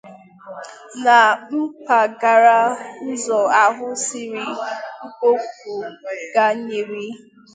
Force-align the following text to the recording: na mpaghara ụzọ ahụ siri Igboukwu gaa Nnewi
na 1.03 1.17
mpaghara 1.55 2.59
ụzọ 3.09 3.39
ahụ 3.63 3.87
siri 4.05 4.43
Igboukwu 5.05 5.73
gaa 6.33 6.53
Nnewi 6.57 7.03